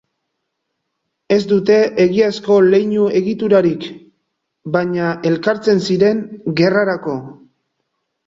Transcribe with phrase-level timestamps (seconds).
[1.35, 3.85] Ez dute egiazko leinu-egiturarik,
[4.77, 6.23] baina elkartzen ziren
[6.61, 7.17] gerrarako.